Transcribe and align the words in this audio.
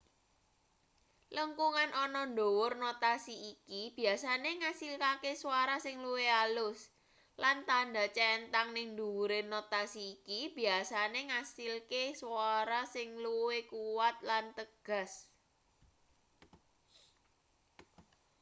lengkungan 1.35 1.89
ana 2.03 2.21
ndhuwur 2.31 2.71
notasi 2.83 3.35
iki 3.51 3.81
biyasane 3.95 4.51
ngasilke 4.59 5.31
swara 5.41 5.75
sing 5.85 5.95
luwih 6.05 6.31
alus 6.43 6.79
lan 7.43 7.57
tandha 7.69 8.03
centhang 8.17 8.69
ning 8.75 8.87
ndhuwure 8.95 9.39
notasi 9.51 10.01
iki 10.15 10.39
biyasane 10.55 11.19
ngasilke 11.29 12.03
swara 12.19 12.81
sing 12.95 13.09
luwih 13.25 13.61
kuwat 13.71 14.15
lan 14.29 14.45
tegas 14.57 15.11